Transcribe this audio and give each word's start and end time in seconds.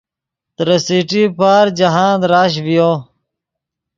ترے 0.55 0.77
سٹی 0.85 1.23
پارک 1.37 1.69
جاہند 1.79 2.21
رش 2.31 2.53
ڤیو 2.65 2.91